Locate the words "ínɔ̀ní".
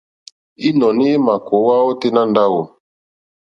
0.67-1.05